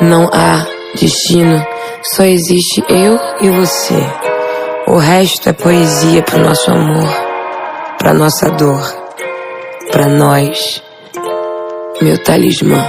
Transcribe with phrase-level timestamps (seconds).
[0.00, 0.64] Não há
[0.94, 1.66] destino,
[2.14, 3.94] só existe eu e você.
[4.86, 7.08] O resto é poesia pro nosso amor,
[7.98, 8.80] pra nossa dor,
[9.90, 10.82] pra nós.
[12.00, 12.80] Meu talismã.